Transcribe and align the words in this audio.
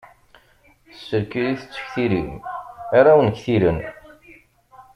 S 1.03 1.07
lkil 1.21 1.45
i 1.51 1.55
tettektilim, 1.59 2.29
ara 2.97 3.11
wen-ktilen. 3.17 3.77